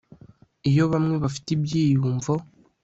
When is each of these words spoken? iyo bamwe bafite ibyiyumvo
iyo 0.69 0.83
bamwe 0.91 1.15
bafite 1.23 1.47
ibyiyumvo 1.55 2.33